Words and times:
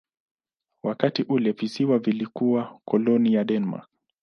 Wakati 0.83 1.23
ule 1.23 1.51
visiwa 1.51 1.99
vilikuwa 1.99 2.79
koloni 2.85 3.33
ya 3.33 3.43
Denmark. 3.43 3.89